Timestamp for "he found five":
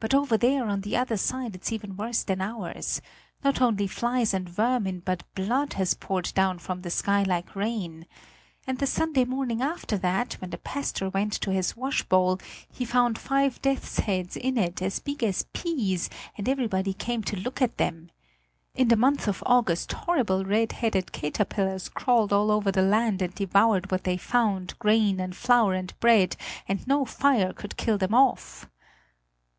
12.72-13.60